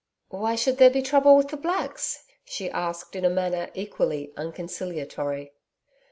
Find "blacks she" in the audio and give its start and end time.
1.57-2.71